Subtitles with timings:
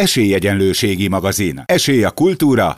[0.00, 1.62] Esélyegyenlőségi magazin.
[1.66, 2.76] Esély a kultúra.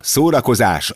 [0.00, 0.94] Szórakozás.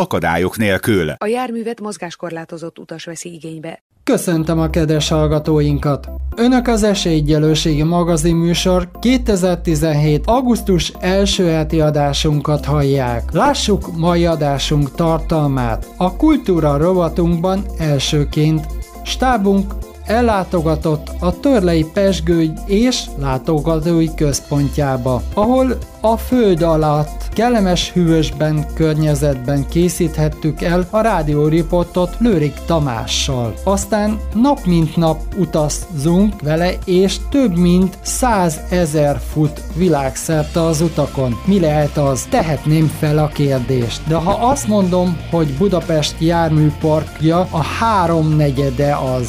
[0.00, 1.10] Akadályok nélkül.
[1.16, 3.82] A járművet mozgáskorlátozott utas veszi igénybe.
[4.04, 6.08] Köszöntöm a kedves hallgatóinkat!
[6.36, 10.22] Önök az Esélyegyelőségi magazin műsor 2017.
[10.26, 13.32] augusztus első heti adásunkat hallják.
[13.32, 15.86] Lássuk mai adásunk tartalmát.
[15.96, 18.66] A kultúra rovatunkban elsőként
[19.04, 19.72] stábunk
[20.10, 30.62] ellátogatott a Törlei Pesgőgy és látogatói központjába, ahol a föld alatt kellemes hűvösben környezetben készíthettük
[30.62, 33.54] el a rádióriportot Lőrik Tamással.
[33.64, 41.40] Aztán nap mint nap utazzunk vele, és több mint 100 ezer fut világszerte az utakon.
[41.44, 42.26] Mi lehet az?
[42.30, 44.00] Tehetném fel a kérdést.
[44.08, 49.28] De ha azt mondom, hogy Budapest járműparkja a háromnegyede az.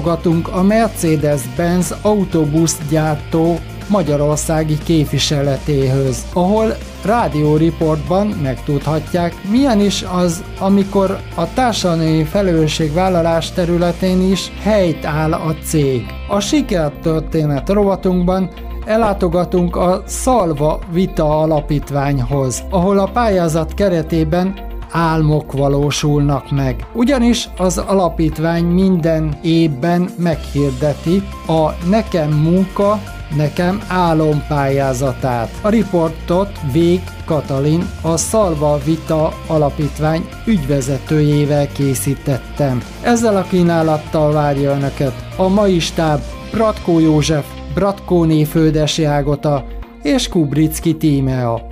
[0.00, 12.24] Ellátogatunk a Mercedes-Benz autóbuszgyártó magyarországi képviseletéhöz, ahol rádióriportban megtudhatják, milyen is az, amikor a társadalmi
[12.24, 16.06] felelősségvállalás területén is helyt áll a cég.
[16.28, 18.50] A sikertörténet rovatunkban
[18.84, 26.86] ellátogatunk a Szalva Vita Alapítványhoz, ahol a pályázat keretében álmok valósulnak meg.
[26.92, 32.98] Ugyanis az alapítvány minden évben meghirdeti a Nekem munka
[33.36, 35.50] nekem álompályázatát.
[35.62, 42.82] A riportot Vég Katalin, a Szalva Vita Alapítvány ügyvezetőjével készítettem.
[43.02, 46.20] Ezzel a kínálattal várja Önöket a mai stáb
[46.52, 49.64] Bratkó József, Bratkóné Földesi Ágota
[50.02, 51.69] és Kubricki Tímea.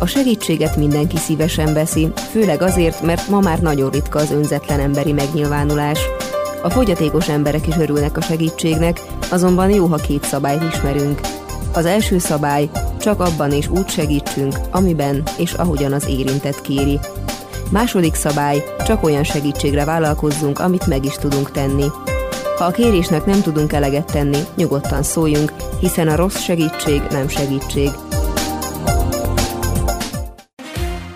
[0.00, 5.12] A segítséget mindenki szívesen veszi, főleg azért, mert ma már nagyon ritka az önzetlen emberi
[5.12, 5.98] megnyilvánulás.
[6.62, 11.20] A fogyatékos emberek is örülnek a segítségnek, azonban jó, ha két szabályt ismerünk.
[11.72, 12.70] Az első szabály,
[13.00, 16.98] csak abban és úgy segítsünk, amiben és ahogyan az érintett kéri.
[17.70, 21.86] Második szabály, csak olyan segítségre vállalkozzunk, amit meg is tudunk tenni.
[22.56, 27.90] Ha a kérésnek nem tudunk eleget tenni, nyugodtan szóljunk, hiszen a rossz segítség nem segítség.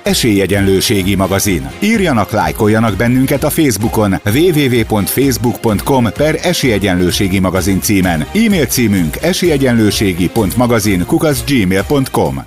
[0.05, 1.71] Esélyegyenlőségi magazin.
[1.83, 8.21] Írjanak, lájkoljanak bennünket a Facebookon www.facebook.com per Esélyegyenlőségi magazin címen.
[8.21, 12.45] E-mail címünk esélyegyenlőségi.magazin kukaszgmail.com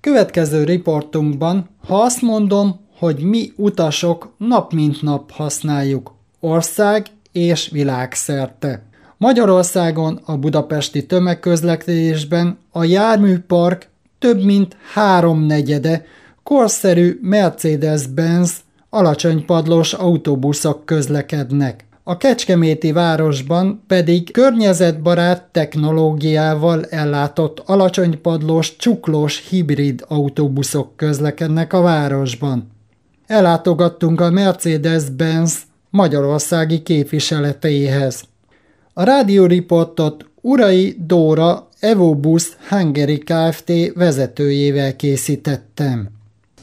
[0.00, 8.82] Következő riportunkban, ha azt mondom, hogy mi utasok nap mint nap használjuk ország és világszerte.
[9.16, 16.04] Magyarországon a budapesti tömegközlekedésben a járműpark több mint háromnegyede
[16.46, 18.56] korszerű Mercedes-Benz
[18.90, 21.84] alacsonypadlós autóbuszok közlekednek.
[22.04, 32.70] A Kecskeméti városban pedig környezetbarát technológiával ellátott alacsonypadlós csuklós hibrid autóbuszok közlekednek a városban.
[33.26, 35.58] Ellátogattunk a Mercedes-Benz
[35.90, 38.22] magyarországi képviseletéhez.
[38.92, 43.72] A rádióriportot Urai Dóra Evobus Hungary Kft.
[43.94, 46.15] vezetőjével készítettem.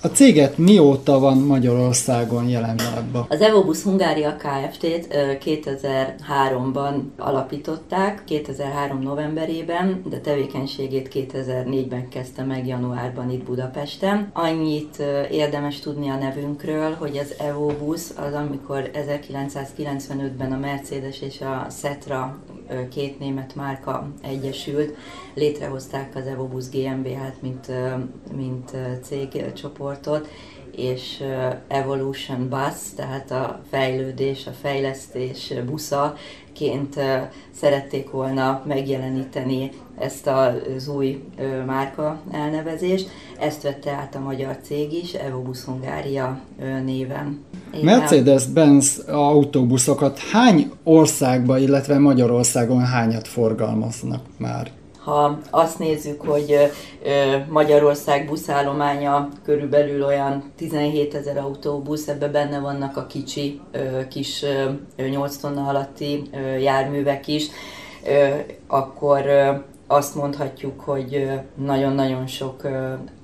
[0.06, 2.80] A céget mióta van Magyarországon jelen
[3.28, 5.08] Az Evobus Hungária Kft-t
[5.46, 14.30] 2003-ban alapították, 2003 novemberében, de tevékenységét 2004-ben kezdte meg januárban itt Budapesten.
[14.34, 21.68] Annyit érdemes tudni a nevünkről, hogy az Evobus az, amikor 1995-ben a Mercedes és a
[21.70, 22.38] Setra
[22.90, 24.96] két német márka egyesült,
[25.34, 27.72] létrehozták az Evobus GmbH-t, mint,
[28.36, 28.72] mint
[29.02, 30.28] cégcsoportot,
[30.76, 31.24] és
[31.68, 37.00] Evolution Bus, tehát a fejlődés, a fejlesztés buszaként
[37.52, 41.24] szerették volna megjeleníteni ezt az új
[41.66, 43.10] márka elnevezést.
[43.40, 46.40] Ezt vette át a magyar cég is, Evobus Hungária
[46.86, 47.46] néven.
[47.82, 54.72] Mercedes-Benz autóbuszokat hány országban, illetve Magyarországon hányat forgalmaznak már?
[55.04, 56.72] Ha azt nézzük, hogy
[57.50, 63.62] Magyarország buszállománya körülbelül olyan 17 ezer autóbusz, ebbe benne vannak a kicsi,
[64.10, 64.46] kis
[64.96, 66.30] 8 tonna alatti
[66.60, 67.48] járművek is,
[68.68, 69.22] akkor
[69.88, 72.68] azt mondhatjuk, hogy nagyon-nagyon sok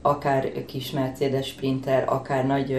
[0.01, 2.77] akár kis Mercedes Sprinter, akár nagy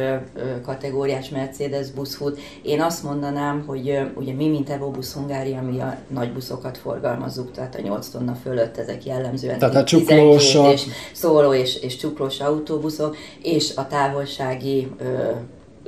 [0.65, 2.41] kategóriás Mercedes busz fut.
[2.63, 7.51] Én azt mondanám, hogy ugye mi, mint Evo Busz Hungária, mi a nagy buszokat forgalmazzuk,
[7.51, 12.41] tehát a 8 tonna fölött ezek jellemzően tehát a csuklós és szóló és, és csuklós
[12.41, 14.91] autóbuszok, és a távolsági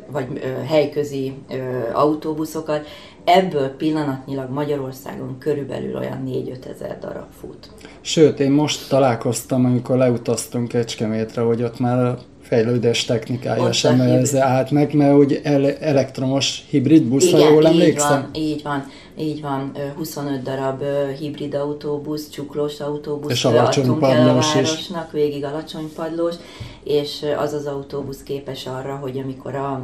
[0.07, 0.27] vagy
[0.67, 1.35] helyközi
[1.93, 2.87] autóbuszokat.
[3.25, 7.71] Ebből pillanatnyilag Magyarországon körülbelül olyan 4-5 ezer darab fut.
[8.01, 14.37] Sőt, én most találkoztam, amikor leutaztunk Kecskemétre, hogy ott már fejlődés technikája ott sem ez
[14.37, 18.21] állt meg, mert ele- elektromos hibrid busz, Igen, ha jól emlékszem.
[18.21, 18.85] Van, így van,
[19.19, 19.73] így van.
[19.97, 20.83] 25 darab
[21.19, 25.13] hibrid autóbusz, csuklós autóbusz és adtunk el a városnak, is.
[25.13, 26.35] végig alacsony padlós,
[26.85, 29.81] és az az autóbusz képes arra, hogy amikor a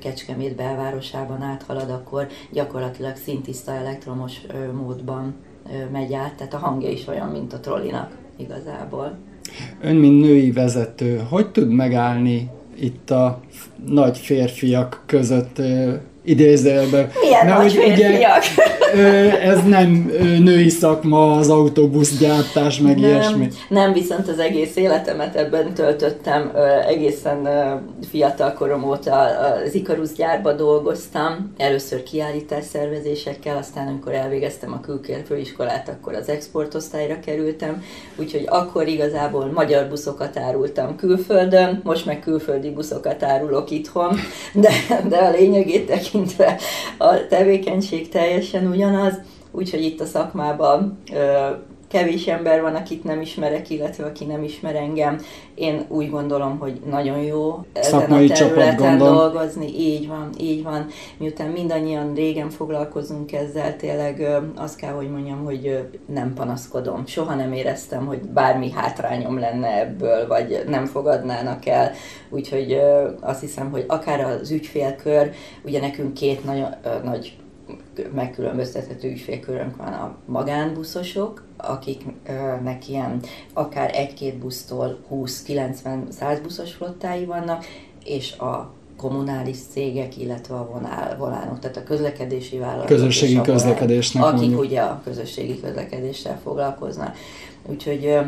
[0.00, 4.40] Kecskemét belvárosában áthalad, akkor gyakorlatilag szintiszta elektromos
[4.72, 5.34] módban
[5.92, 9.18] megy át, tehát a hangja is olyan, mint a trollinak igazából.
[9.80, 13.40] Ön, mint női vezető, hogy tud megállni itt a
[13.86, 15.62] nagy férfiak között
[16.24, 17.10] idézőjelben.
[17.20, 18.42] Milyen Mert, nagy férfiak?
[18.94, 23.48] Ugye, ez nem női szakma, az autóbuszgyártás, meg nem, ilyesmi.
[23.68, 26.52] Nem, viszont az egész életemet ebben töltöttem,
[26.88, 27.48] egészen
[28.10, 29.20] fiatal korom óta
[29.66, 37.20] az Ikarus gyárba dolgoztam, először kiállítás szervezésekkel, aztán amikor elvégeztem a külkérfőiskolát, akkor az exportosztályra
[37.24, 37.82] kerültem,
[38.16, 44.16] úgyhogy akkor igazából magyar buszokat árultam külföldön, most meg külföldi buszokat árulok itthon,
[44.52, 44.70] de,
[45.08, 46.58] de a lényegét tekintve
[46.98, 49.20] a tevékenység teljesen ugyanaz,
[49.50, 51.02] úgyhogy itt a szakmában
[51.92, 55.18] kevés ember van, akit nem ismerek, illetve aki nem ismer engem.
[55.54, 59.66] Én úgy gondolom, hogy nagyon jó ezen Szakmai a területen dolgozni.
[59.66, 60.86] Így van, így van.
[61.16, 67.06] Miután mindannyian régen foglalkozunk ezzel, tényleg azt kell, hogy mondjam, hogy nem panaszkodom.
[67.06, 71.90] Soha nem éreztem, hogy bármi hátrányom lenne ebből, vagy nem fogadnának el.
[72.30, 72.80] Úgyhogy
[73.20, 75.30] azt hiszem, hogy akár az ügyfélkör,
[75.64, 76.64] ugye nekünk két nagy,
[77.04, 77.36] nagy
[78.14, 83.20] megkülönböztethető ügyfélkörünk van a magánbuszosok, akiknek ilyen
[83.52, 87.64] akár egy-két busztól 20-90-100 buszos flottái vannak,
[88.04, 92.86] és a kommunális cégek, illetve a vonál, volánok, tehát a közlekedési vállalatok.
[92.86, 94.60] Közösségi közlekedésnek Akik mondjuk.
[94.60, 97.16] ugye a közösségi közlekedéssel foglalkoznak.
[97.66, 98.18] Úgyhogy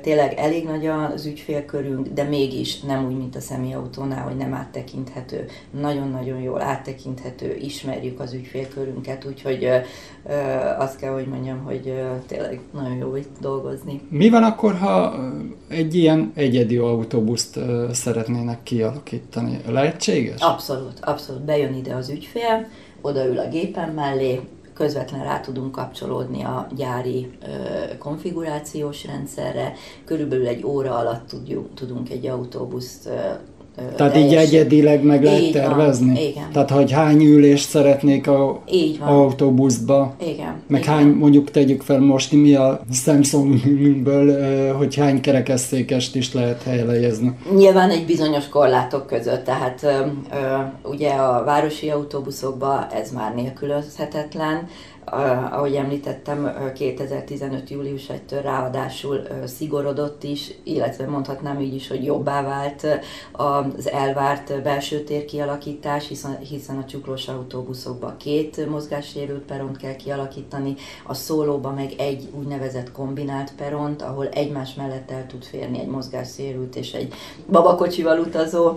[0.00, 5.46] tényleg elég nagy az ügyfélkörünk, de mégis nem úgy, mint a személyautónál, hogy nem áttekinthető.
[5.80, 9.68] Nagyon-nagyon jól áttekinthető, ismerjük az ügyfélkörünket, úgyhogy
[10.78, 11.94] azt kell, hogy mondjam, hogy
[12.26, 14.00] tényleg nagyon jó itt dolgozni.
[14.08, 15.14] Mi van akkor, ha
[15.68, 17.58] egy ilyen egyedi autóbuszt
[17.92, 19.60] szeretnének kialakítani?
[19.68, 20.40] Lehetséges?
[20.40, 21.42] Abszolút, abszolút.
[21.42, 22.68] Bejön ide az ügyfél,
[23.00, 24.40] odaül a gépen mellé,
[24.74, 27.38] közvetlen rá tudunk kapcsolódni a gyári
[27.98, 29.72] konfigurációs rendszerre.
[30.04, 33.08] Körülbelül egy óra alatt tudjuk, tudunk egy autóbuszt
[33.96, 36.06] tehát így egyedileg meg lehet így tervezni?
[36.06, 36.50] Van, igen.
[36.52, 39.08] Tehát, hogy hány ülést szeretnék a így van.
[39.08, 40.14] autóbuszba?
[40.20, 40.62] Igen.
[40.66, 40.94] Meg igen.
[40.94, 47.32] hány, mondjuk tegyük fel most mi a Samsungből, hogy hány kerekesszékest is lehet helyezni?
[47.56, 49.86] Nyilván egy bizonyos korlátok között, tehát
[50.82, 54.68] ugye a városi autóbuszokban ez már nélkülözhetetlen,
[55.04, 57.70] ahogy említettem, 2015.
[57.70, 62.86] július 1-től ráadásul szigorodott is, illetve mondhatnám így is, hogy jobbá vált
[63.32, 70.74] az elvárt belső tér kialakítás, hiszen, hiszen a csuklós autóbuszokban két mozgássérült peront kell kialakítani,
[71.06, 76.76] a szólóba meg egy úgynevezett kombinált peront, ahol egymás mellett el tud férni egy mozgássérült
[76.76, 77.14] és egy
[77.50, 78.72] babakocsival utazó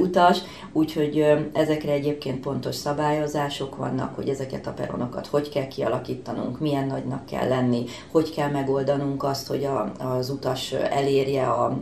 [0.00, 0.38] utas,
[0.72, 7.26] úgyhogy ezekre egyébként pontos szabályozások vannak, hogy ezeket a peronokat hogy kell kialakítanunk, milyen nagynak
[7.26, 11.78] kell lenni, hogy kell megoldanunk azt, hogy a, az utas elérje a,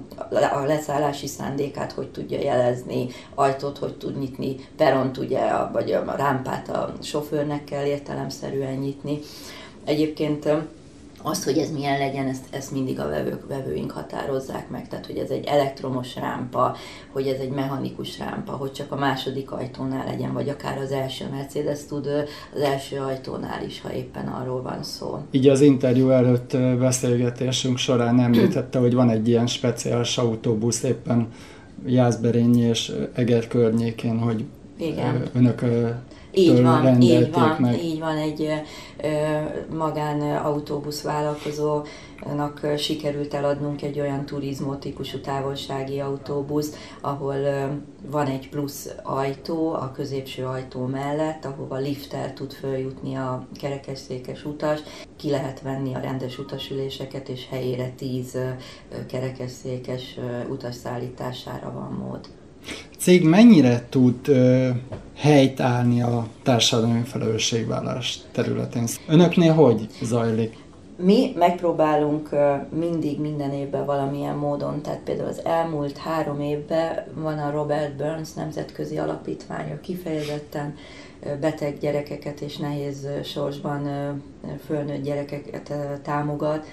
[0.55, 5.41] a leszállási szándékát, hogy tudja jelezni, ajtót hogy tud nyitni, peront ugye,
[5.73, 9.19] vagy a rámpát a sofőrnek kell értelemszerűen nyitni.
[9.85, 10.49] Egyébként
[11.23, 15.17] azt, hogy ez milyen legyen, ezt, ezt mindig a vevők, vevőink határozzák meg, tehát hogy
[15.17, 16.77] ez egy elektromos rámpa,
[17.13, 21.25] hogy ez egy mechanikus rámpa, hogy csak a második ajtónál legyen, vagy akár az első
[21.31, 22.07] Mercedes tud
[22.55, 25.19] az első ajtónál is, ha éppen arról van szó.
[25.31, 31.29] Így az interjú előtt beszélgetésünk során említette, hogy van egy ilyen speciális autóbusz éppen
[31.87, 34.45] Jászberényi és Eger környékén, hogy
[34.77, 35.23] Igen.
[35.35, 35.65] önök
[36.39, 37.85] így van, így van, meg.
[37.85, 38.51] Így van, egy
[39.77, 47.37] magán autóbusz vállalkozónak sikerült eladnunk egy olyan turizmó típusú távolsági autóbusz, ahol
[48.11, 54.81] van egy plusz ajtó a középső ajtó mellett, ahova lifttel tud följutni a kerekesszékes utas,
[55.17, 58.39] ki lehet venni a rendes utasüléseket, és helyére 10
[59.07, 60.19] kerekesszékes
[60.49, 62.29] utas szállítására van mód
[62.99, 64.69] cég mennyire tud ö,
[65.17, 68.87] helytállni a társadalmi felelősségvállás területén?
[69.09, 70.57] Önöknél hogy zajlik?
[71.03, 72.29] Mi megpróbálunk
[72.79, 78.33] mindig minden évben valamilyen módon, tehát például az elmúlt három évben van a Robert Burns
[78.33, 80.75] Nemzetközi Alapítvány, kifejezetten
[81.41, 83.89] beteg gyerekeket és nehéz sorsban
[84.67, 85.73] fölnőtt gyerekeket
[86.03, 86.67] támogat,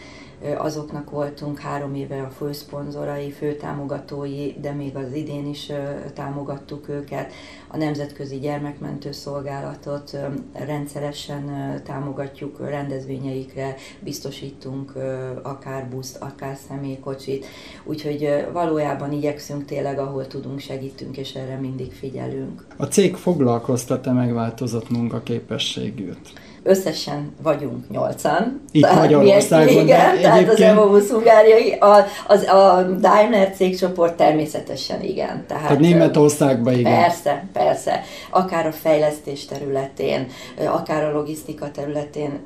[0.57, 5.71] azoknak voltunk három éve a főszponzorai, főtámogatói, de még az idén is
[6.13, 7.33] támogattuk őket.
[7.67, 10.17] A Nemzetközi Gyermekmentő Szolgálatot
[10.53, 11.43] rendszeresen
[11.83, 14.93] támogatjuk rendezvényeikre, biztosítunk
[15.41, 17.45] akár buszt, akár személykocsit,
[17.83, 22.65] úgyhogy valójában igyekszünk tényleg, ahol tudunk, segítünk, és erre mindig figyelünk.
[22.77, 26.33] A cég foglalkoztat-e megváltozott munkaképességűt?
[26.65, 28.61] Összesen vagyunk nyolcan.
[28.71, 29.83] Itt Magyarországon.
[29.83, 29.87] Igen,
[30.21, 30.49] tehát egyébként...
[30.49, 35.43] az Emovus Hungáriai, a, az, a Daimler cégcsoport természetesen igen.
[35.47, 37.01] Tehát, tehát Németországban igen.
[37.01, 38.01] Persze, persze.
[38.29, 40.27] Akár a fejlesztés területén,
[40.65, 42.41] akár a logisztika területén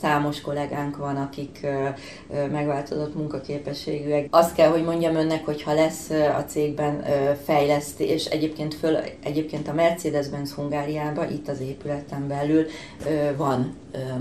[0.00, 1.66] számos kollégánk van, akik
[2.52, 4.26] megváltozott munkaképességűek.
[4.30, 7.04] Azt kell, hogy mondjam önnek, hogy ha lesz a cégben
[7.44, 12.66] fejlesztés, egyébként, föl, egyébként a Mercedes-Benz Hungáriában, itt az épületen belül
[13.36, 13.74] van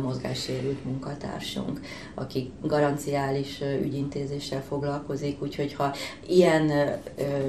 [0.03, 1.81] mozgássérült munkatársunk,
[2.15, 5.93] aki garanciális ügyintézéssel foglalkozik, úgyhogy ha
[6.27, 6.71] ilyen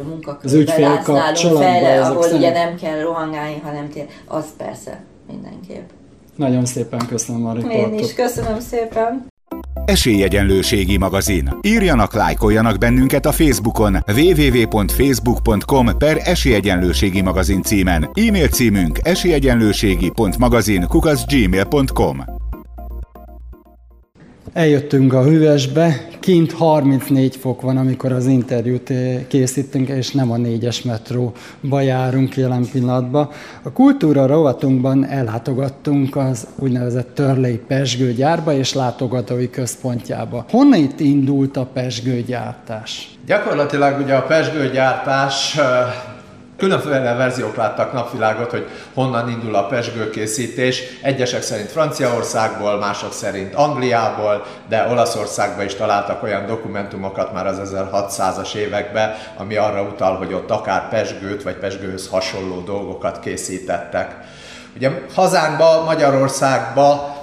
[0.03, 5.89] munkakörben látsz fel, ahol ugye nem kell rohangálni, hanem tél, az persze mindenképp.
[6.37, 7.93] Nagyon szépen köszönöm a riportot.
[7.93, 9.33] Én is köszönöm szépen.
[9.85, 11.57] Esélyegyenlőségi magazin.
[11.61, 18.11] Írjanak, lájkoljanak bennünket a Facebookon www.facebook.com per Esélyegyenlőségi magazin címen.
[18.15, 22.25] E-mail címünk esélyegyenlőségi.magazin kukaszgmail.com
[24.53, 30.37] Eljöttünk a hűvösbe, kint 34 fok van, amikor az interjút eh, készítünk, és nem a
[30.37, 33.29] négyes metróba járunk jelen pillanatban.
[33.63, 40.45] A kultúra rovatunkban ellátogattunk az úgynevezett Törlei Pesgőgyárba és látogatói központjába.
[40.51, 43.17] Honnan itt indult a pesgőgyártás?
[43.27, 45.65] Gyakorlatilag ugye a pesgőgyártás eh,
[46.57, 50.83] Különféle verziók láttak napvilágot, hogy honnan indul a pesgőkészítés.
[51.03, 58.55] Egyesek szerint Franciaországból, mások szerint Angliából, de Olaszországban is találtak olyan dokumentumokat már az 1600-as
[58.55, 64.17] években, ami arra utal, hogy ott akár pesgőt vagy pesgőhöz hasonló dolgokat készítettek.
[64.77, 67.14] Ugye hazánkba, Magyarországba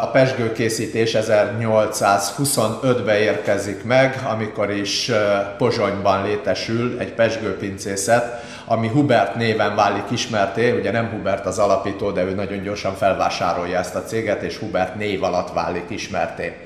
[0.00, 5.10] a pesgőkészítés 1825-ben érkezik meg, amikor is
[5.58, 12.22] Pozsonyban létesül egy pesgőpincészet, ami Hubert néven válik ismerté, ugye nem Hubert az alapító, de
[12.22, 16.56] ő nagyon gyorsan felvásárolja ezt a céget, és Hubert név alatt válik ismerté.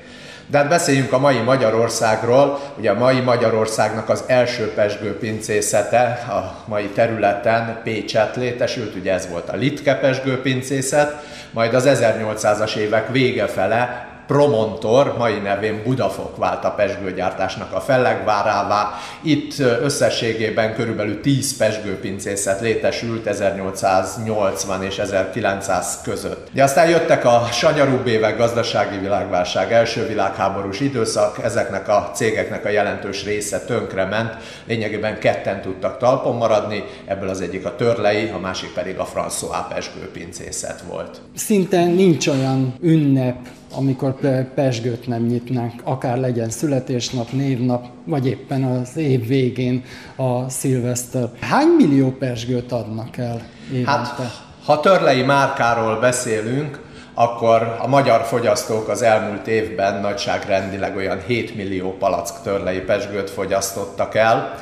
[0.49, 2.59] De hát beszéljünk a mai Magyarországról.
[2.77, 9.49] Ugye a mai Magyarországnak az első pesgőpincészete a mai területen Pécset létesült, ugye ez volt
[9.49, 16.71] a Litke pesgőpincészet, majd az 1800-as évek vége fele Promontor, mai nevén Budafok vált a
[16.71, 18.93] pesgőgyártásnak a fellegvárává.
[19.21, 26.47] Itt összességében körülbelül 10 pesgőpincészet létesült 1880 és 1900 között.
[26.51, 32.69] De aztán jöttek a sanyarúbb évek, gazdasági világválság, első világháborús időszak, ezeknek a cégeknek a
[32.69, 38.73] jelentős része tönkrement, lényegében ketten tudtak talpon maradni, ebből az egyik a Törlei, a másik
[38.73, 41.21] pedig a François pesgőpincészet volt.
[41.35, 43.35] Szinte nincs olyan ünnep,
[43.77, 44.15] amikor
[44.55, 49.83] pesgőt nem nyitnánk, akár legyen születésnap, névnap, vagy éppen az év végén
[50.15, 51.29] a szilveszter.
[51.39, 53.41] Hány millió pesgőt adnak el
[53.71, 53.89] évente?
[53.91, 61.55] Hát, ha törlei márkáról beszélünk, akkor a magyar fogyasztók az elmúlt évben nagyságrendileg olyan 7
[61.55, 64.55] millió palack törlei pesgőt fogyasztottak el.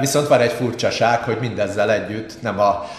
[0.00, 2.90] Viszont van egy furcsaság, hogy mindezzel együtt nem a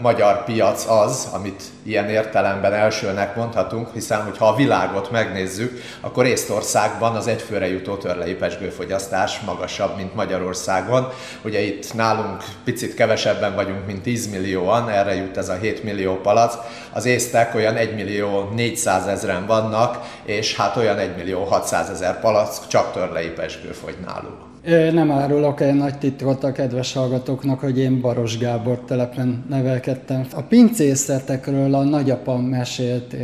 [0.00, 7.16] magyar piac az, amit ilyen értelemben elsőnek mondhatunk, hiszen hogyha a világot megnézzük, akkor Észtországban
[7.16, 11.08] az egyfőre jutó törlei pesgőfogyasztás magasabb, mint Magyarországon.
[11.42, 16.20] Ugye itt nálunk picit kevesebben vagyunk, mint 10 millióan, erre jut ez a 7 millió
[16.20, 16.56] palac.
[16.92, 22.20] Az észtek olyan 1 millió 400 ezeren vannak, és hát olyan 1 millió 600 ezer
[22.20, 24.47] palack csak törlei pesgő fogy náluk.
[24.92, 30.26] Nem árulok egy nagy titkot a kedves hallgatóknak, hogy én Baros Gábor telepen nevelkedtem.
[30.34, 33.16] A pincészetekről a nagyapám mesélt,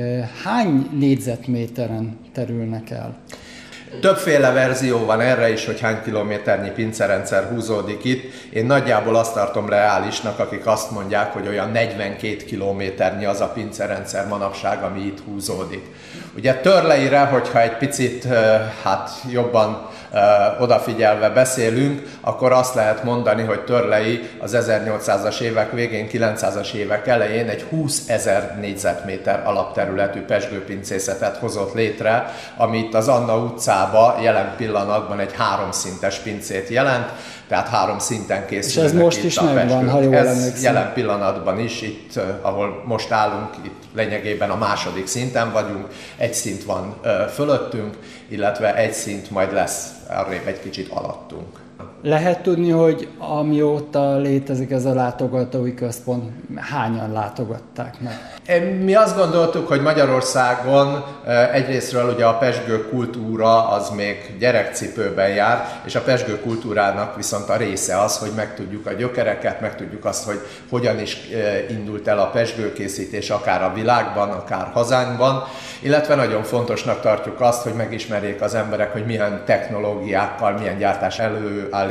[0.45, 3.17] hány négyzetméteren terülnek el?
[4.01, 8.33] Többféle verzió van erre is, hogy hány kilométernyi pincerendszer húzódik itt.
[8.53, 14.27] Én nagyjából azt tartom reálisnak, akik azt mondják, hogy olyan 42 kilométernyi az a pincerendszer
[14.27, 15.83] manapság, ami itt húzódik.
[16.37, 18.29] Ugye törleire, hogyha egy picit
[18.83, 19.89] hát jobban
[20.59, 27.49] odafigyelve beszélünk, akkor azt lehet mondani, hogy Törlei az 1800-as évek végén, 900-as évek elején
[27.49, 33.35] egy 20 ezer négyzetméter alapterületű pesgőpincészetet hozott létre, amit az Anna
[33.85, 37.11] utcába jelen pillanatban egy háromszintes pincét jelent,
[37.49, 40.63] tehát három szinten készülnek És ez most is megvan, ha jól Ez emlékszem.
[40.63, 45.87] jelen pillanatban is, itt, ahol most állunk, itt lényegében a második szinten vagyunk,
[46.17, 47.01] egy szint van
[47.35, 47.97] fölöttünk,
[48.29, 51.63] illetve egy szint majd lesz arrébb egy kicsit alattunk.
[52.07, 58.13] Lehet tudni, hogy amióta létezik ez a látogatói központ, hányan látogatták meg?
[58.83, 61.05] Mi azt gondoltuk, hogy Magyarországon
[61.53, 67.57] egyrésztről ugye a pesgő kultúra az még gyerekcipőben jár, és a pesgő kultúrának viszont a
[67.57, 71.19] része az, hogy megtudjuk a gyökereket, megtudjuk azt, hogy hogyan is
[71.71, 75.43] indult el a pesgőkészítés akár a világban, akár hazánkban,
[75.83, 81.19] illetve nagyon fontosnak tartjuk azt, hogy megismerjék az emberek, hogy milyen technológiákkal, milyen gyártás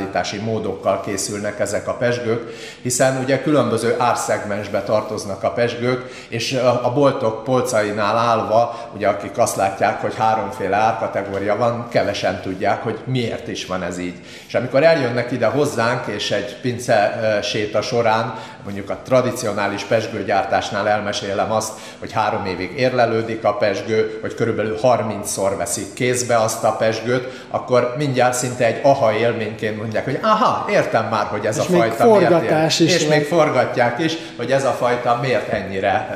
[0.04, 6.92] előállítási módokkal készülnek ezek a pesgők, hiszen ugye különböző árszegmensbe tartoznak a pesgők, és a
[6.94, 13.48] boltok polcainál állva, ugye akik azt látják, hogy háromféle árkategória van, kevesen tudják, hogy miért
[13.48, 14.14] is van ez így.
[14.46, 18.34] És amikor eljönnek ide hozzánk, és egy pince séta során,
[18.64, 25.52] mondjuk a tradicionális pesgőgyártásnál elmesélem azt, hogy három évig érlelődik a pesgő, hogy körülbelül 30-szor
[25.56, 31.08] veszik kézbe azt a pesgőt, akkor mindjárt szinte egy aha élményként mondják, hogy aha, értem
[31.08, 34.70] már, hogy ez és a fajta miért is És még forgatják is, hogy ez a
[34.70, 36.08] fajta miért ennyire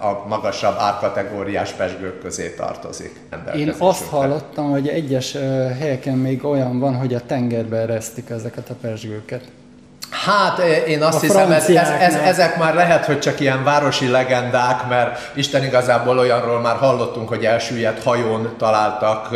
[0.00, 3.20] a magasabb árkategóriás pesgők közé tartozik.
[3.56, 5.32] Én azt hallottam, hogy egyes
[5.78, 9.42] helyeken még olyan van, hogy a tengerbe eresztik ezeket a pesgőket.
[10.10, 14.08] Hát én azt a hiszem, ez, ez, ez, ezek már lehet, hogy csak ilyen városi
[14.08, 19.28] legendák, mert Isten igazából olyanról már hallottunk, hogy elsüllyedt hajón találtak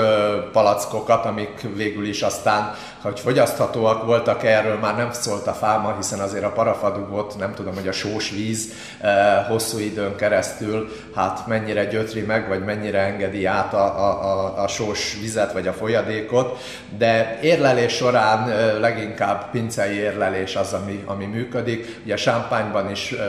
[0.53, 6.21] palackokat, amik végül is aztán hogy fogyaszthatóak voltak erről már nem szólt a fáma, hiszen
[6.21, 11.85] azért a parafadugot, nem tudom, hogy a sós víz eh, hosszú időn keresztül, hát mennyire
[11.85, 16.59] gyötri meg, vagy mennyire engedi át a, a, a, a sós vizet, vagy a folyadékot,
[16.99, 22.01] de érlelés során eh, leginkább pincei érlelés az, ami, ami működik.
[22.05, 23.27] Ugye Sámpányban is eh,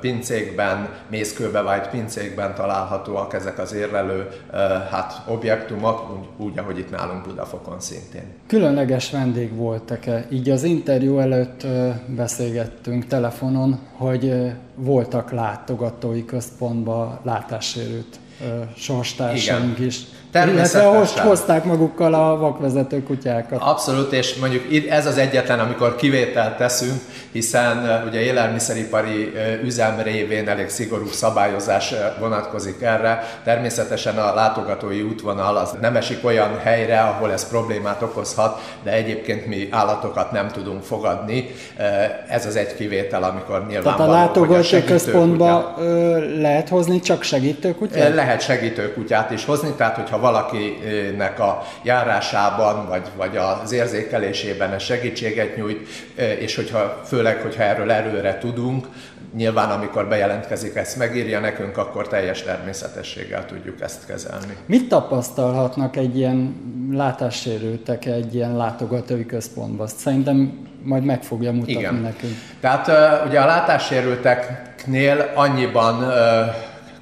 [0.00, 4.28] pincékben, mészkőbe vájt pincékben találhatóak ezek az érlelő
[4.90, 8.34] hát objektumok, úgy, úgy, ahogy itt nálunk Budafokon szintén.
[8.46, 10.26] Különleges vendég voltak-e?
[10.30, 11.66] Így az interjú előtt
[12.16, 18.18] beszélgettünk telefonon, hogy voltak látogatói központba látássérült
[18.76, 20.04] sorstársaink is.
[20.44, 23.62] Illetve most hozták magukkal a vakvezető kutyákat.
[23.62, 27.00] Abszolút, és mondjuk ez az egyetlen, amikor kivételt teszünk,
[27.32, 29.32] hiszen ugye élelmiszeripari
[29.64, 33.22] üzem révén elég szigorú szabályozás vonatkozik erre.
[33.44, 39.46] Természetesen a látogatói útvonal az nem esik olyan helyre, ahol ez problémát okozhat, de egyébként
[39.46, 41.50] mi állatokat nem tudunk fogadni.
[42.28, 45.74] Ez az egy kivétel, amikor nyilván Tehát a látogatói központba
[46.38, 48.14] lehet hozni csak segítőkutyát?
[48.14, 55.56] Lehet segítőkutyát is hozni, tehát hogyha valakinek a járásában, vagy, vagy az érzékelésében ez segítséget
[55.56, 55.88] nyújt,
[56.38, 58.86] és hogyha főleg, hogyha erről előre tudunk,
[59.36, 64.56] nyilván amikor bejelentkezik, ezt megírja nekünk, akkor teljes természetességgel tudjuk ezt kezelni.
[64.66, 66.54] Mit tapasztalhatnak egy ilyen
[66.92, 69.86] látássérültek egy ilyen látogatói központban?
[69.86, 71.94] Szerintem majd meg fogja mutatni Igen.
[71.94, 72.32] nekünk.
[72.60, 72.90] Tehát
[73.26, 76.12] ugye a látássérülteknél annyiban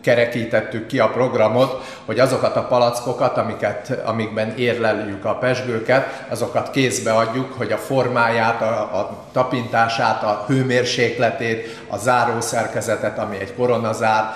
[0.04, 7.12] kerekítettük ki a programot, hogy azokat a palackokat, amiket, amikben érleljük a pesgőket, azokat kézbe
[7.12, 14.34] adjuk, hogy a formáját, a, a tapintását, a hőmérsékletét, a zárószerkezetet, ami egy koronazár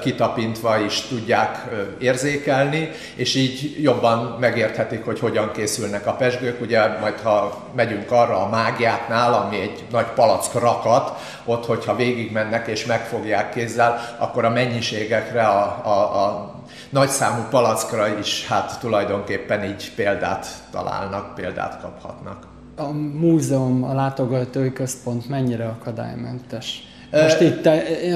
[0.00, 1.64] kitapintva is tudják
[1.98, 6.60] érzékelni, és így jobban megérthetik, hogy hogyan készülnek a pesgők.
[6.60, 11.12] Ugye majd ha megyünk arra a mágiátnál, ami egy nagy palack rakat,
[11.44, 16.54] ott, hogyha végigmennek és megfogják kézzel, akkor a mennyiségekre, a, a, a
[16.90, 22.46] nagyszámú palackra is hát tulajdonképpen így példát találnak, példát kaphatnak.
[22.76, 26.82] A múzeum, a látogatói központ mennyire akadálymentes?
[27.22, 27.72] Most itt a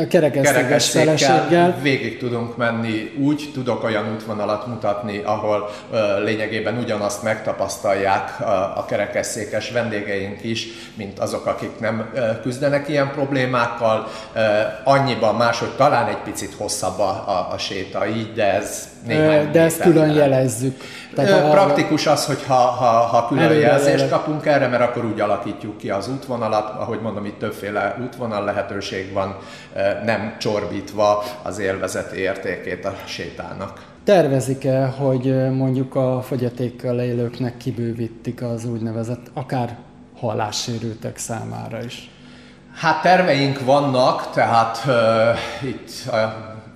[0.09, 1.79] kerekesztéges feleséggel.
[1.83, 5.71] Végig tudunk menni úgy, tudok olyan útvonalat mutatni, ahol
[6.25, 8.41] lényegében ugyanazt megtapasztalják
[8.75, 12.11] a kerekesszékes vendégeink is, mint azok, akik nem
[12.43, 14.09] küzdenek ilyen problémákkal.
[14.85, 19.61] Annyiban máshogy talán egy picit hosszabb a, a, a séta így, de ez néhány De
[19.61, 20.77] ezt külön jelezzük.
[21.15, 25.21] Tehát a, Praktikus az, hogy ha, ha, ha külön jelzést kapunk erre, mert akkor úgy
[25.21, 29.37] alakítjuk ki az útvonalat, ahogy mondom, itt többféle útvonal lehetőség van,
[30.05, 33.83] nem csorbítva az élvezeti értékét a sétának.
[34.05, 39.77] Tervezik-e, hogy mondjuk a fogyatékkal élőknek kibővítik az úgynevezett akár
[40.21, 42.11] hallássérültek számára is?
[42.75, 46.15] Hát terveink vannak, tehát uh, itt uh,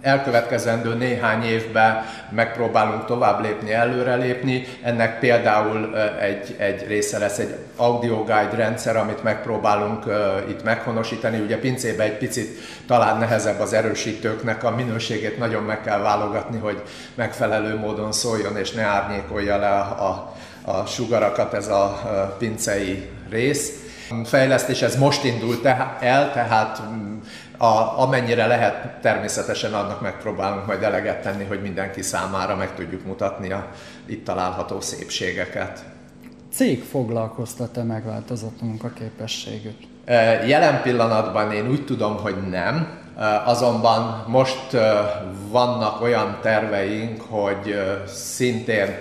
[0.03, 4.67] elkövetkezendő néhány évben megpróbálunk tovább lépni, előrelépni.
[4.83, 10.05] Ennek például egy, egy része lesz egy audio guide rendszer, amit megpróbálunk
[10.49, 11.41] itt meghonosítani.
[11.41, 16.83] Ugye pincébe egy picit talán nehezebb az erősítőknek, a minőségét nagyon meg kell válogatni, hogy
[17.15, 20.35] megfelelő módon szóljon és ne árnyékolja le a,
[20.65, 22.01] a sugarakat ez a
[22.39, 23.82] pincei rész.
[24.21, 25.65] A fejlesztés ez most indult
[26.01, 26.83] el, tehát
[27.59, 33.53] a, amennyire lehet, természetesen annak megpróbálunk majd eleget tenni, hogy mindenki számára meg tudjuk mutatni
[33.53, 33.69] a
[34.07, 35.85] itt található szépségeket.
[36.53, 39.77] Cég foglalkoztat-e megváltozott munkaképességük?
[40.47, 43.01] Jelen pillanatban én úgy tudom, hogy nem.
[43.45, 44.77] Azonban most
[45.51, 48.99] vannak olyan terveink, hogy szintén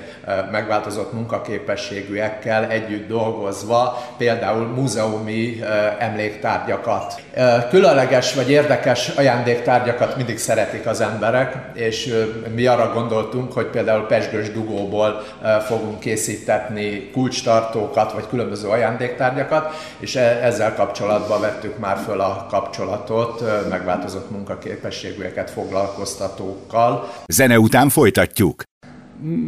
[0.52, 5.64] megváltozott munkaképességűekkel együtt dolgozva, például múzeumi
[6.00, 7.22] emléktárgyakat.
[7.70, 12.14] Különleges vagy érdekes ajándéktárgyakat mindig szeretik az emberek, és
[12.56, 15.24] mi arra gondoltunk, hogy például pesgős dugóból
[15.68, 23.44] fogunk készítetni kulcstartókat, vagy különböző ajándéktárgyakat, és e, ezzel kapcsolatban vettük már föl a kapcsolatot
[23.70, 27.10] megváltozott munkaképességűeket foglalkoztatókkal.
[27.28, 28.64] Zene után folytatjuk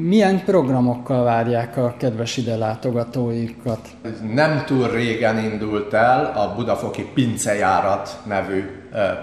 [0.07, 3.79] milyen programokkal várják a kedves ide látogatóikat?
[4.33, 8.63] Nem túl régen indult el a Budafoki Pincejárat nevű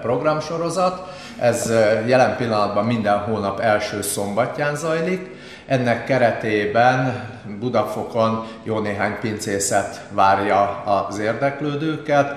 [0.03, 1.09] programsorozat.
[1.39, 1.73] Ez
[2.07, 5.31] jelen pillanatban minden hónap első szombatján zajlik.
[5.71, 7.29] Ennek keretében
[7.61, 12.33] Budafokon jó néhány pincészet várja az érdeklődőket.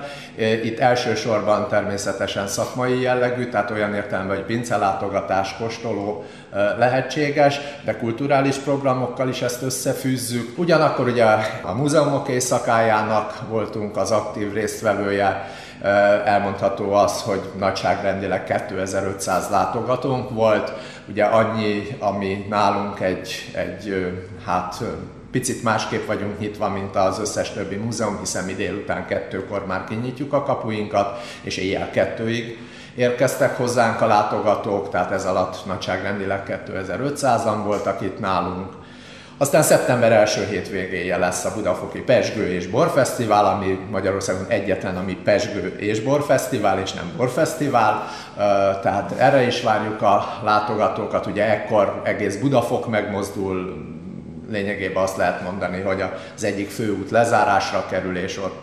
[0.64, 6.24] Itt elsősorban természetesen szakmai jellegű, tehát olyan értelemben, hogy pincelátogatás, kóstoló
[6.78, 10.58] lehetséges, de kulturális programokkal is ezt összefűzzük.
[10.58, 11.24] Ugyanakkor ugye
[11.62, 15.48] a múzeumok éjszakájának voltunk az aktív résztvevője,
[16.24, 20.72] elmondható az, hogy nagyságrendileg 2500 látogatónk volt,
[21.08, 24.14] ugye annyi, ami nálunk egy, egy
[24.44, 24.82] hát
[25.30, 30.32] picit másképp vagyunk nyitva, mint az összes többi múzeum, hiszen mi délután kettőkor már kinyitjuk
[30.32, 32.58] a kapuinkat, és éjjel kettőig
[32.94, 38.72] érkeztek hozzánk a látogatók, tehát ez alatt nagyságrendileg 2500-an voltak itt nálunk.
[39.38, 45.76] Aztán szeptember első hétvégéje lesz a Budafoki Pesgő és Borfesztivál, ami Magyarországon egyetlen, ami Pesgő
[45.76, 48.08] és Borfesztivál, és nem Borfesztivál,
[48.82, 53.76] tehát erre is várjuk a látogatókat, ugye ekkor egész Budafok megmozdul,
[54.50, 58.62] lényegében azt lehet mondani, hogy az egyik főút lezárásra kerül, és ott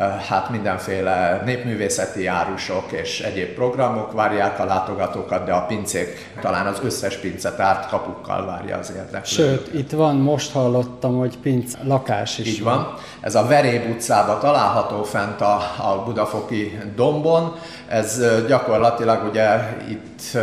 [0.00, 6.80] hát mindenféle népművészeti árusok és egyéb programok várják a látogatókat, de a pincék, talán az
[6.84, 9.26] összes pincetárt kapukkal várja az érdeklődőt.
[9.26, 12.76] Sőt, itt van, most hallottam, hogy pinc lakás is Így van.
[12.76, 12.94] van.
[13.20, 17.54] Ez a Veréb utcában található fent a, a Budafoki dombon.
[17.88, 20.36] Ez gyakorlatilag ugye itt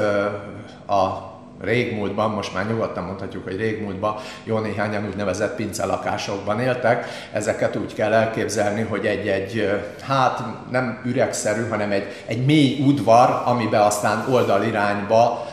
[0.87, 1.26] a
[1.61, 7.05] régmúltban, most már nyugodtan mondhatjuk, hogy régmúltban jó néhányan úgynevezett pincelakásokban éltek.
[7.31, 13.81] Ezeket úgy kell elképzelni, hogy egy-egy, hát nem üregszerű, hanem egy, egy mély udvar, amiben
[13.81, 15.45] aztán oldalirányba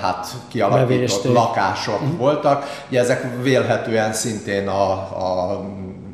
[0.00, 1.32] hát kialakított Bevésték.
[1.32, 2.18] lakások uh-huh.
[2.18, 2.84] voltak.
[2.88, 5.60] Ugye ezek vélhetően szintén a, a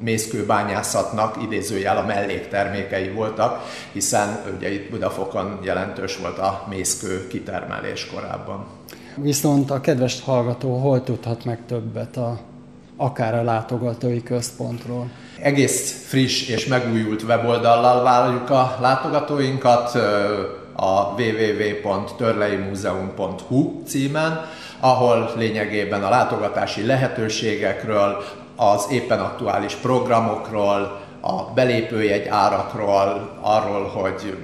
[0.01, 3.61] mészkőbányászatnak idézőjel a melléktermékei voltak,
[3.93, 8.67] hiszen ugye itt Budafokon jelentős volt a mészkő kitermelés korábban.
[9.15, 12.39] Viszont a kedves hallgató hol tudhat meg többet a,
[12.97, 15.11] akár a látogatói központról?
[15.43, 19.95] Egész friss és megújult weboldallal várjuk a látogatóinkat
[20.77, 24.41] a www.törleimuseum.hu címen,
[24.81, 28.25] ahol lényegében a látogatási lehetőségekről,
[28.57, 34.37] az éppen aktuális programokról, a belépőjegy árakról, arról, hogy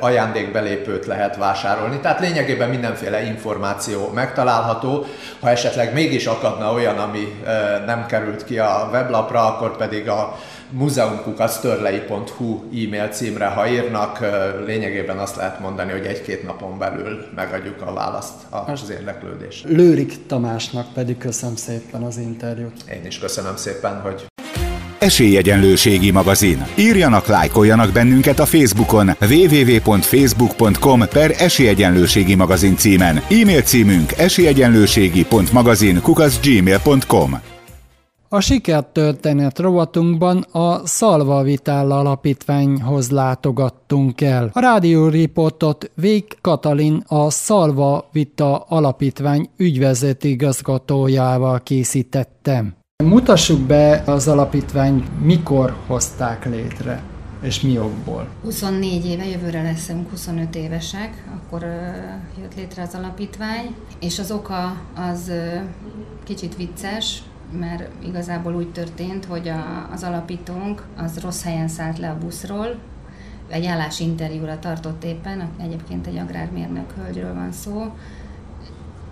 [0.00, 1.98] ajándékbelépőt lehet vásárolni.
[1.98, 5.04] Tehát lényegében mindenféle információ megtalálható.
[5.40, 7.42] Ha esetleg mégis akadna olyan, ami
[7.86, 10.38] nem került ki a weblapra, akkor pedig a
[10.70, 14.18] muzeumkukasztörlei.hu e-mail címre, ha írnak,
[14.66, 19.62] lényegében azt lehet mondani, hogy egy-két napon belül megadjuk a választ az érdeklődés.
[19.66, 22.84] Lőrik Tamásnak pedig köszönöm szépen az interjút.
[22.94, 24.26] Én is köszönöm szépen, hogy
[25.02, 26.66] Esélyegyenlőségi magazin.
[26.74, 33.16] Írjanak, lájkoljanak bennünket a Facebookon www.facebook.com per Esélyegyenlőségi magazin címen.
[33.16, 37.40] E-mail címünk esélyegyenlőségi.magazin kukaszgmail.com
[38.32, 44.50] a sikertörténet rovatunkban a Szalva Vitál Alapítványhoz látogattunk el.
[44.52, 52.81] A rádió riportot Vég Katalin a Szalva Vita Alapítvány ügyvezető igazgatójával készítettem.
[53.02, 57.02] Mutassuk be az alapítványt, mikor hozták létre,
[57.40, 58.28] és mi okból.
[58.42, 61.62] 24 éve, jövőre leszünk 25 évesek, akkor
[62.40, 65.32] jött létre az alapítvány, és az oka az
[66.24, 67.22] kicsit vicces,
[67.58, 72.78] mert igazából úgy történt, hogy a, az alapítónk az rossz helyen szállt le a buszról,
[73.48, 77.92] egy állásinterjúra tartott éppen, egyébként egy agrármérnök hölgyről van szó,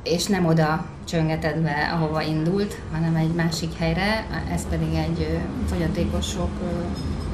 [0.03, 6.51] és nem oda csöngetett be, ahova indult, hanem egy másik helyre, ez pedig egy fogyatékosok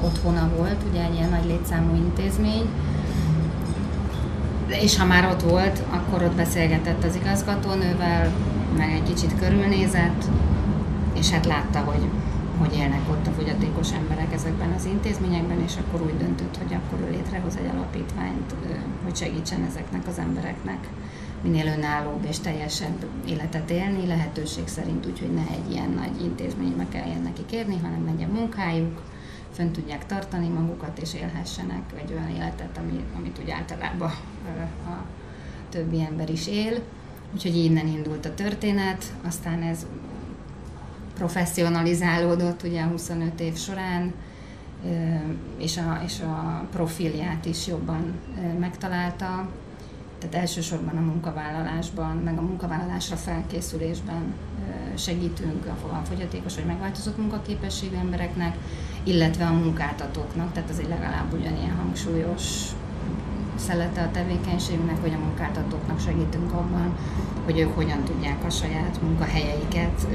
[0.01, 2.69] otthona volt, ugye egy ilyen nagy létszámú intézmény,
[4.67, 8.31] és ha már ott volt, akkor ott beszélgetett az igazgatónővel,
[8.77, 10.23] meg egy kicsit körülnézett,
[11.13, 12.09] és hát látta, hogy
[12.57, 17.07] hogy élnek ott a fogyatékos emberek ezekben az intézményekben, és akkor úgy döntött, hogy akkor
[17.07, 18.53] ő létrehoz egy alapítványt,
[19.03, 20.87] hogy segítsen ezeknek az embereknek
[21.47, 26.85] minél önállóbb és teljesebb életet élni, lehetőség szerint úgy, hogy ne egy ilyen nagy intézménybe
[26.89, 29.01] kelljen neki kérni, hanem legyen munkájuk,
[29.51, 34.11] fönn tudják tartani magukat, és élhessenek egy olyan életet, ami, amit úgy általában
[34.85, 35.05] a
[35.69, 36.81] többi ember is él.
[37.33, 39.85] Úgyhogy innen indult a történet, aztán ez
[41.13, 44.13] professzionalizálódott ugye 25 év során,
[45.57, 48.13] és a, és a profilját is jobban
[48.59, 49.49] megtalálta.
[50.19, 54.33] Tehát elsősorban a munkavállalásban, meg a munkavállalásra felkészülésben
[54.95, 58.57] segítünk a fogyatékos vagy megváltozott munkaképességű embereknek,
[59.03, 62.43] illetve a munkáltatóknak, tehát az egy legalább ugyanilyen hangsúlyos
[63.55, 66.97] szelete a tevékenységnek, hogy a munkáltatóknak segítünk abban,
[67.45, 70.07] hogy ők hogyan tudják a saját munkahelyeiket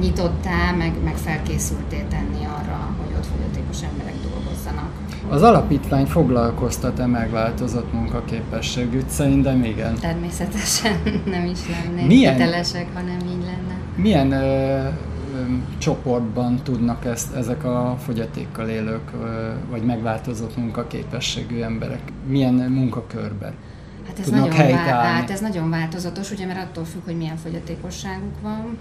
[0.00, 2.87] nyitottá, meg, meg felkészülté tenni arra,
[3.18, 4.90] hogy ott fogyatékos emberek dolgozzanak.
[5.28, 9.08] Az alapítvány foglalkoztat-e megváltozott munkaképességűt?
[9.08, 9.94] Szerintem igen.
[9.94, 10.96] Természetesen
[11.34, 13.76] nem is lennénk milyen, hitelesek, hanem így lenne.
[13.96, 14.88] Milyen ö, ö,
[15.78, 23.52] csoportban tudnak ezt, ezek a fogyatékkal élők, ö, vagy megváltozott munkaképességű emberek, milyen munkakörben?
[24.06, 28.40] Hát ez, nagyon vá- hát ez nagyon változatos, ugye, mert attól függ, hogy milyen fogyatékosságuk
[28.42, 28.78] van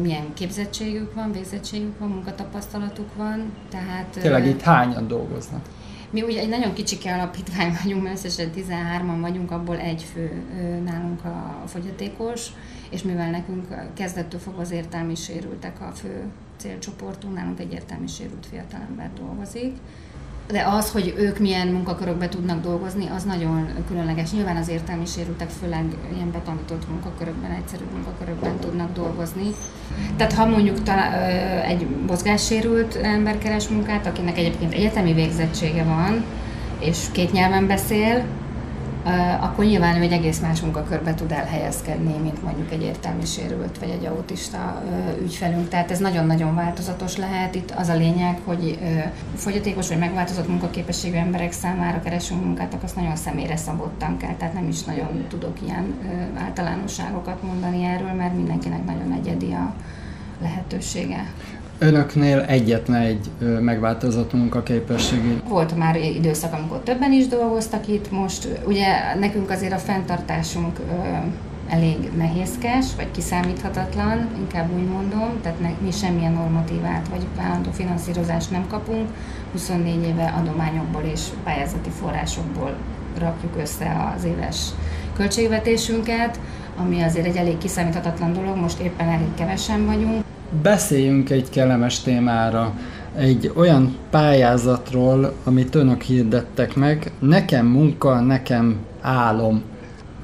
[0.00, 3.52] milyen képzettségük van, végzettségük van, munkatapasztalatuk van.
[3.70, 5.64] Tehát, Tényleg itt hányan dolgoznak?
[6.10, 10.30] Mi ugye egy nagyon kicsike alapítvány vagyunk, mert összesen 13-an vagyunk, abból egy fő
[10.84, 12.46] nálunk a fogyatékos,
[12.90, 16.24] és mivel nekünk kezdettől fogva az értelmi sérültek a fő
[16.56, 19.76] célcsoportunk, nálunk egy értelmi sérült fiatalember dolgozik,
[20.50, 24.32] de az, hogy ők milyen munkakörökbe tudnak dolgozni, az nagyon különleges.
[24.32, 29.54] Nyilván az értelmi sérültek főleg ilyen betanított munkakörökben, egyszerű munkakörökben tudnak dolgozni.
[30.16, 31.12] Tehát ha mondjuk talán,
[31.62, 36.24] egy mozgássérült ember keres munkát, akinek egyébként egyetemi végzettsége van,
[36.78, 38.24] és két nyelven beszél,
[39.40, 43.88] akkor nyilván ő egy egész más munkakörbe tud elhelyezkedni, mint mondjuk egy értelmi sérült vagy
[43.88, 44.82] egy autista
[45.22, 45.68] ügyfelünk.
[45.68, 47.54] Tehát ez nagyon-nagyon változatos lehet.
[47.54, 48.78] Itt az a lényeg, hogy
[49.34, 54.34] fogyatékos vagy megváltozott munkaképességű emberek számára keresünk munkát, akkor azt nagyon személyre szabottan kell.
[54.34, 55.94] Tehát nem is nagyon tudok ilyen
[56.38, 59.74] általánosságokat mondani erről, mert mindenkinek nagyon egyedi a
[60.40, 61.24] lehetősége.
[61.78, 65.36] Önöknél egyetlen egy megváltozott munkaképességű.
[65.48, 70.80] Volt már időszak, amikor többen is dolgoztak itt, most ugye nekünk azért a fenntartásunk
[71.68, 78.50] elég nehézkes, vagy kiszámíthatatlan, inkább úgy mondom, tehát ne, mi semmilyen normatívát vagy állandó finanszírozást
[78.50, 79.08] nem kapunk,
[79.52, 82.76] 24 éve adományokból és pályázati forrásokból
[83.18, 84.56] rakjuk össze az éves
[85.16, 86.40] költségvetésünket,
[86.76, 90.24] ami azért egy elég kiszámíthatatlan dolog, most éppen elég kevesen vagyunk.
[90.62, 92.74] Beszéljünk egy kellemes témára,
[93.16, 97.12] egy olyan pályázatról, amit önök hirdettek meg.
[97.18, 99.62] Nekem munka, nekem álom.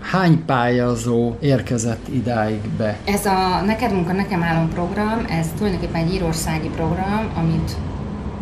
[0.00, 2.96] Hány pályázó érkezett idáig be?
[3.04, 7.76] Ez a Neked munka, nekem álom program, ez tulajdonképpen egy írországi program, amit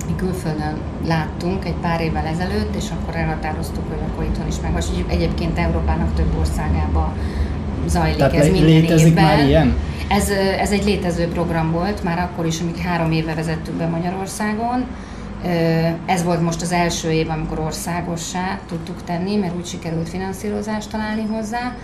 [0.07, 5.11] mi külföldön láttunk egy pár évvel ezelőtt, és akkor elhatároztuk, hogy akkor itthon is megvalósítjuk.
[5.11, 7.13] Egyébként Európának több országába
[7.87, 9.25] zajlik Tehát ez minden létezik évben.
[9.25, 9.77] már ilyen?
[10.09, 10.29] Ez,
[10.61, 14.87] ez egy létező program volt, már akkor is, amíg három éve vezettük be Magyarországon.
[16.07, 21.27] Ez volt most az első év, amikor országossá tudtuk tenni, mert úgy sikerült finanszírozást találni
[21.33, 21.75] hozzá.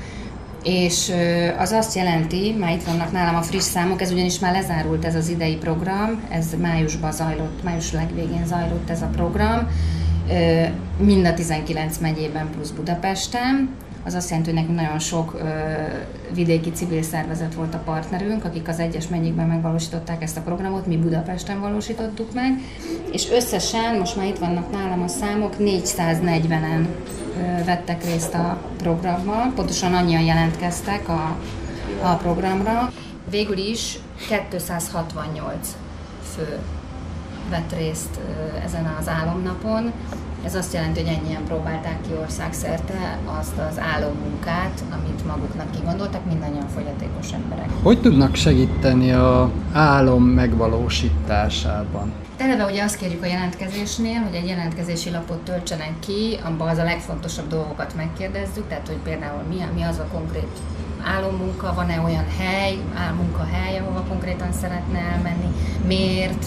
[0.62, 1.12] És
[1.58, 5.14] az azt jelenti, már itt vannak nálam a friss számok, ez ugyanis már lezárult ez
[5.14, 9.68] az idei program, ez májusban zajlott, május legvégén zajlott ez a program,
[10.98, 13.68] mind a 19 megyében plusz Budapesten,
[14.06, 15.44] az azt jelenti, hogy nekünk nagyon sok ö,
[16.34, 20.96] vidéki civil szervezet volt a partnerünk, akik az egyes megyékben megvalósították ezt a programot, mi
[20.96, 22.60] Budapesten valósítottuk meg,
[23.12, 26.86] és összesen, most már itt vannak nálam a számok, 440-en
[27.36, 31.36] ö, vettek részt a programmal, pontosan annyian jelentkeztek a,
[32.02, 32.92] a programra.
[33.30, 33.98] Végül is
[34.48, 35.76] 268
[36.34, 36.58] fő
[37.50, 38.18] vett részt
[38.64, 39.92] ezen az álomnapon,
[40.46, 43.80] ez azt jelenti, hogy ennyien próbálták ki országszerte azt az
[44.22, 47.70] munkát, amit maguknak kigondoltak, mindannyian fogyatékos emberek.
[47.82, 52.12] Hogy tudnak segíteni a álom megvalósításában?
[52.36, 56.84] Eleve ugye azt kérjük a jelentkezésnél, hogy egy jelentkezési lapot töltsenek ki, abban az a
[56.84, 60.58] legfontosabb dolgokat megkérdezzük, tehát hogy például mi, mi az a konkrét
[61.04, 65.54] álommunka, van-e olyan hely, álmunkahely, ahova konkrétan szeretne elmenni,
[65.86, 66.46] miért,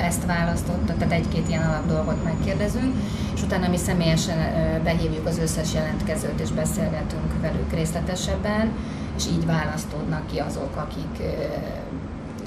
[0.00, 2.94] ezt választotta, tehát egy-két ilyen alap dolgot megkérdezünk,
[3.34, 4.38] és utána mi személyesen
[4.82, 8.72] behívjuk az összes jelentkezőt, és beszélgetünk velük részletesebben,
[9.16, 11.22] és így választódnak ki azok, akik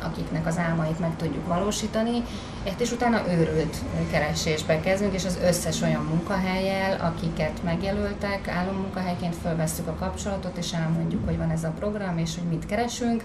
[0.03, 2.23] akiknek az álmait meg tudjuk valósítani,
[2.77, 3.77] és utána őrült
[4.11, 11.25] keresésbe kezdünk, és az összes olyan munkahelyel, akiket megjelöltek, állammunkahelyként fölvesszük a kapcsolatot, és elmondjuk,
[11.25, 13.23] hogy van ez a program, és hogy mit keresünk.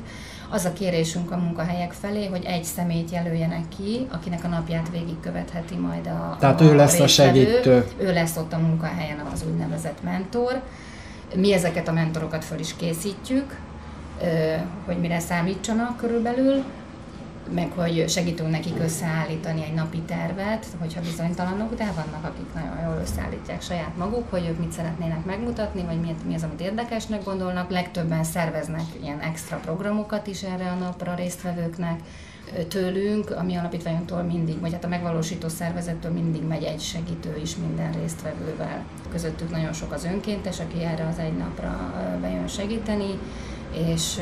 [0.50, 5.76] Az a kérésünk a munkahelyek felé, hogy egy szemét jelöljenek ki, akinek a napját végigkövetheti
[5.76, 7.86] majd a Tehát a ő lesz a segítő.
[7.98, 10.62] Ő lesz ott a munkahelyen az úgynevezett mentor.
[11.34, 13.56] Mi ezeket a mentorokat föl is készítjük,
[14.84, 16.64] hogy mire számítsanak körülbelül,
[17.54, 23.00] meg hogy segítünk nekik összeállítani egy napi tervet, hogyha bizonytalanok, de vannak, akik nagyon jól
[23.02, 27.70] összeállítják saját maguk, hogy ők mit szeretnének megmutatni, vagy mi, mi az, amit érdekesnek gondolnak.
[27.70, 32.00] Legtöbben szerveznek ilyen extra programokat is erre a napra résztvevőknek
[32.68, 37.56] tőlünk, a mi alapítványunktól mindig, vagy hát a megvalósító szervezettől mindig megy egy segítő is
[37.56, 38.84] minden résztvevővel.
[39.10, 43.18] Közöttük nagyon sok az önkéntes, aki erre az egy napra bejön segíteni,
[43.72, 44.20] és,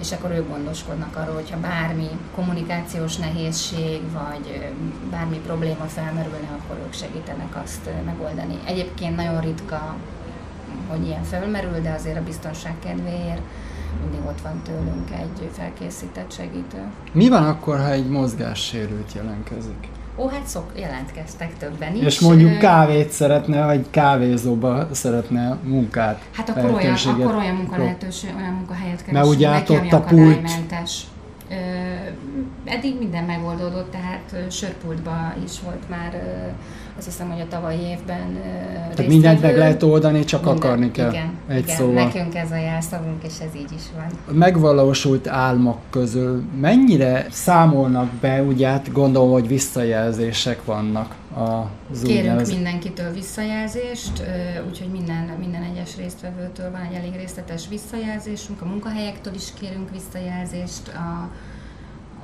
[0.00, 4.72] és akkor ők gondoskodnak arról, hogyha bármi kommunikációs nehézség, vagy
[5.10, 8.58] bármi probléma felmerülne, akkor ők segítenek azt megoldani.
[8.66, 9.94] Egyébként nagyon ritka,
[10.88, 13.42] hogy ilyen felmerül, de azért a biztonság kedvéért
[14.02, 16.78] mindig ott van tőlünk egy felkészített segítő.
[17.12, 19.88] Mi van akkor, ha egy mozgássérült jelentkezik?
[20.20, 22.02] Ó, hát szok, jelentkeztek többen is.
[22.02, 26.20] És mondjuk kávét szeretne, vagy kávézóba szeretne munkát.
[26.32, 29.12] Hát akkor olyan, akkor olyan munkalehetőség, olyan munkahelyet keresünk.
[29.12, 30.50] Mert ugye át ott a pult.
[32.64, 36.22] Eddig minden megoldódott, tehát sörpultba is volt már
[36.96, 38.38] azt hiszem, hogy a tavalyi évben
[38.94, 41.10] Tehát mindent meg lehet oldani, csak minden, akarni kell.
[41.10, 41.76] Igen, egy igen.
[41.76, 42.04] szóval.
[42.04, 44.36] nekünk ez a jelszavunk, és ez így is van.
[44.36, 53.12] Megvalósult álmok közül mennyire számolnak be, ugye hát gondolom, hogy visszajelzések vannak az Kérünk mindenkitől
[53.12, 54.22] visszajelzést,
[54.68, 60.88] úgyhogy minden, minden egyes résztvevőtől van egy elég részletes visszajelzésünk, a munkahelyektől is kérünk visszajelzést,
[60.88, 61.28] a,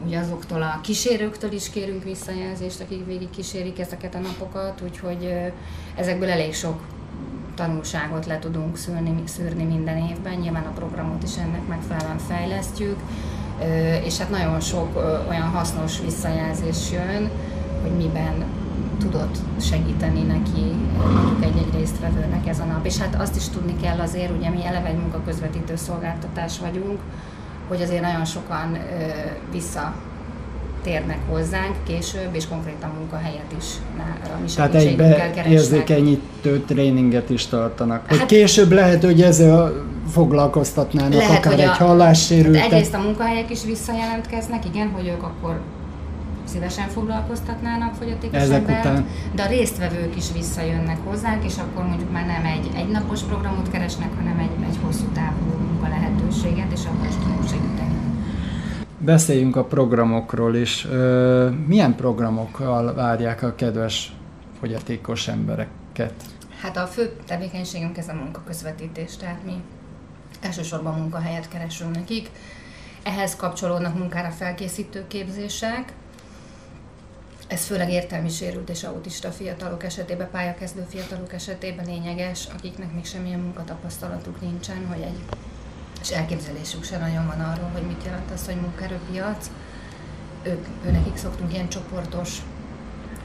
[0.05, 5.35] ugye azoktól a kísérőktől is kérünk visszajelzést, akik végig kísérik ezeket a napokat, úgyhogy
[5.97, 6.81] ezekből elég sok
[7.55, 12.99] tanulságot le tudunk szűrni, szűrni minden évben, nyilván a programot is ennek megfelelően fejlesztjük,
[14.05, 14.97] és hát nagyon sok
[15.29, 17.31] olyan hasznos visszajelzés jön,
[17.83, 18.45] hogy miben
[18.99, 20.75] tudott segíteni neki
[21.15, 22.87] mondjuk egy-egy résztvevőnek ez a nap.
[22.87, 26.99] És hát azt is tudni kell azért, ugye mi eleve egy munkaközvetítő szolgáltatás vagyunk,
[27.69, 28.79] hogy azért nagyon sokan ö,
[29.53, 29.95] vissza
[30.83, 33.65] térnek hozzánk később, és konkrétan munkahelyet is
[34.25, 38.07] a mi Tehát egy érzékenyítő tréninget is tartanak.
[38.07, 39.73] Hát, később lehet, hogy ezzel
[40.11, 42.63] foglalkoztatnának lehet, akár egy hallássérültet.
[42.63, 45.61] Hát egyrészt a munkahelyek is visszajelentkeznek, igen, hogy ők akkor
[46.49, 49.07] szívesen foglalkoztatnának fogyatékos Ezek embert, után.
[49.35, 54.15] de a résztvevők is visszajönnek hozzánk, és akkor mondjuk már nem egy egynapos programot keresnek,
[54.17, 57.95] hanem egy, egy hosszú távú munka lehetőséget, és akkor is tudunk segíteni.
[58.99, 60.87] Beszéljünk a programokról is.
[61.67, 64.13] Milyen programokkal várják a kedves
[64.59, 66.15] fogyatékos embereket?
[66.63, 69.53] Hát a fő tevékenységünk ez a munkaközvetítés, tehát mi
[70.41, 72.31] elsősorban munkahelyet keresünk nekik.
[73.03, 75.93] Ehhez kapcsolódnak munkára felkészítő képzések,
[77.47, 83.41] ez főleg értelmi sérült és autista fiatalok esetében, pályakezdő fiatalok esetében lényeges, akiknek még semmilyen
[83.41, 85.19] munkatapasztalatuk nincsen, hogy egy
[86.01, 89.51] és elképzelésük sem nagyon van arról, hogy mit jelent az, hogy munkaerőpiac.
[90.43, 92.39] Ők, őnekik szoktunk ilyen csoportos,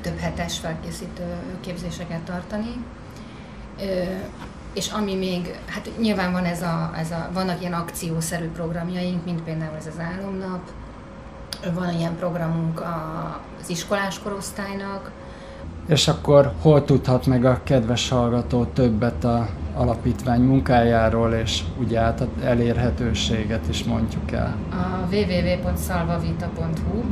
[0.01, 2.85] több hetes felkészítő képzéseket tartani.
[4.73, 9.41] És ami még, hát nyilván van ez a, ez a, vannak ilyen akciószerű programjaink, mint
[9.41, 10.71] például ez az álomnap,
[11.73, 12.83] van ilyen programunk
[13.61, 15.11] az iskolás korosztálynak.
[15.87, 22.27] És akkor hol tudhat meg a kedves hallgató többet a alapítvány munkájáról, és ugye át
[22.43, 24.55] elérhetőséget is mondjuk el?
[24.71, 27.03] A www.salvavita.hu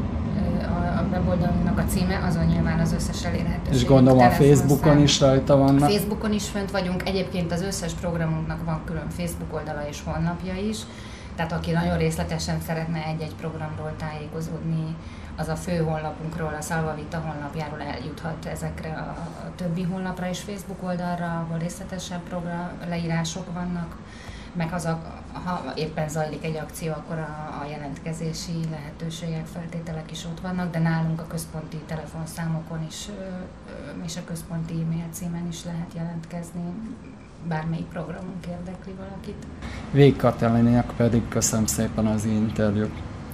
[1.00, 3.74] a weboldalunknak a címe, azon nyilván az összes elérhetőség.
[3.74, 5.90] És gondolom a Facebookon is rajta vannak?
[5.90, 10.78] Facebookon is fönt vagyunk, egyébként az összes programunknak van külön Facebook oldala és honlapja is,
[11.40, 14.96] tehát aki nagyon részletesen szeretne egy-egy programról tájékozódni,
[15.36, 19.16] az a fő honlapunkról, a Szalvavita honlapjáról eljuthat ezekre a
[19.56, 23.98] többi honlapra és Facebook oldalra, ahol részletesebb program, leírások vannak,
[24.54, 30.26] meg az a, ha éppen zajlik egy akció, akkor a, a jelentkezési lehetőségek, feltételek is
[30.26, 33.10] ott vannak, de nálunk a központi telefonszámokon is
[34.06, 36.74] és a központi e-mail címen is lehet jelentkezni
[37.48, 39.46] bármelyik programunk érdekli valakit.
[39.92, 42.92] Vég Kataliniak pedig köszönöm szépen az interjút.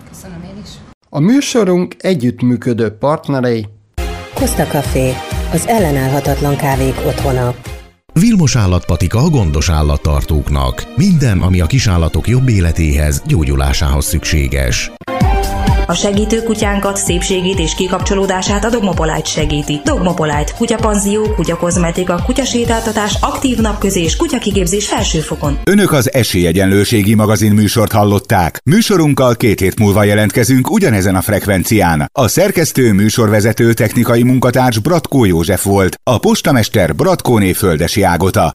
[0.09, 0.69] Köszönöm én is.
[1.09, 3.67] A műsorunk együttműködő partnerei
[4.33, 5.13] Costa Café,
[5.51, 7.53] az ellenállhatatlan kávék otthona.
[8.13, 10.83] Vilmos állatpatika a gondos állattartóknak.
[10.95, 14.91] Minden, ami a kisállatok jobb életéhez, gyógyulásához szükséges.
[15.87, 19.81] A segítő kutyánkat, szépségét és kikapcsolódását a Dogmopolite segíti.
[19.83, 25.59] Dogmopolite, kutyapanzió, kutyakozmetika, kutyasétáltatás, aktív napközés, kutyakigépzés felsőfokon.
[25.63, 28.61] Önök az Esélyegyenlőségi magazin műsort hallották.
[28.65, 32.09] Műsorunkkal két hét múlva jelentkezünk ugyanezen a frekvencián.
[32.11, 38.43] A szerkesztő, műsorvezető, technikai munkatárs Bratkó József volt, a postamester Bratkóné Földesi Ágota.